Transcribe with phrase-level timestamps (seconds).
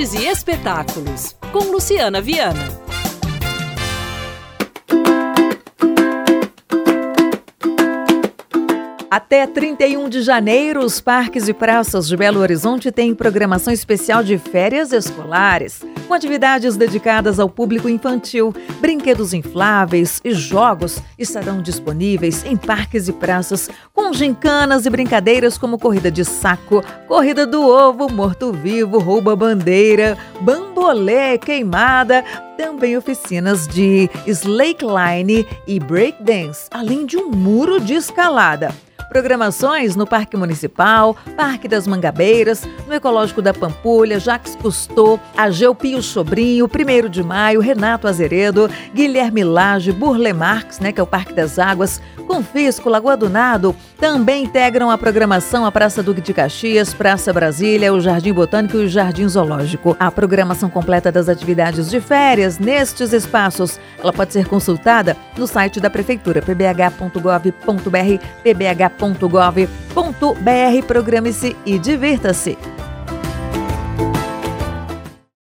[0.00, 2.68] E espetáculos, com Luciana Viana.
[9.10, 14.38] Até 31 de janeiro, os parques e praças de Belo Horizonte têm programação especial de
[14.38, 18.54] férias escolares, com atividades dedicadas ao público infantil.
[18.80, 25.78] Brinquedos infláveis e jogos estarão disponíveis em parques e praças, com gincanas e brincadeiras como
[25.78, 32.24] corrida de saco, corrida do ovo, morto-vivo, rouba-bandeira, bambolê, queimada,
[32.56, 38.74] também oficinas de slackline e breakdance, além de um muro de escalada.
[39.08, 46.02] Programações no Parque Municipal, Parque das Mangabeiras, no Ecológico da Pampulha, Jacques Cousteau, Ageu Pio
[46.02, 51.32] Sobrinho, 1 de Maio, Renato Azeredo, Guilherme Lage, Burle Marx, né, que é o Parque
[51.32, 53.74] das Águas, Confisco, Lagoa do Nado.
[53.98, 58.84] Também integram a programação a Praça Duque de Caxias, Praça Brasília, o Jardim Botânico e
[58.84, 59.96] o Jardim Zoológico.
[59.98, 65.80] A programação completa das atividades de férias nestes espaços, ela pode ser consultada no site
[65.80, 68.24] da Prefeitura, pbh.gov.br,
[68.98, 70.86] pbh.gov.br.
[70.86, 72.77] Programe-se e divirta-se.